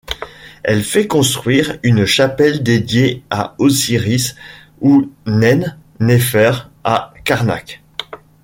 Elle 0.63 0.83
fait 0.83 1.05
construire 1.05 1.77
une 1.83 2.07
chapelle 2.07 2.63
dédiée 2.63 3.21
à 3.29 3.53
Osiris 3.59 4.35
Ounen-Néfer 4.81 6.53
à 6.83 7.13
Karnak. 7.23 7.83